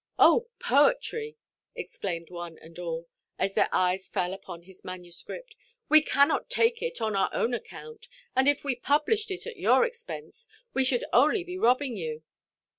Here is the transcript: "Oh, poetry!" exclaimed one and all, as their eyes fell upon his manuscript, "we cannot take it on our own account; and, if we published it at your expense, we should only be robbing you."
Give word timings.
"Oh, 0.17 0.47
poetry!" 0.57 1.37
exclaimed 1.75 2.31
one 2.31 2.57
and 2.57 2.79
all, 2.79 3.07
as 3.37 3.53
their 3.53 3.69
eyes 3.71 4.07
fell 4.07 4.33
upon 4.33 4.63
his 4.63 4.83
manuscript, 4.83 5.55
"we 5.89 6.01
cannot 6.01 6.49
take 6.49 6.81
it 6.81 7.01
on 7.03 7.15
our 7.15 7.29
own 7.35 7.53
account; 7.53 8.07
and, 8.35 8.47
if 8.47 8.63
we 8.63 8.75
published 8.75 9.29
it 9.29 9.45
at 9.45 9.57
your 9.57 9.85
expense, 9.85 10.47
we 10.73 10.83
should 10.83 11.05
only 11.13 11.43
be 11.43 11.55
robbing 11.55 11.95
you." 11.97 12.23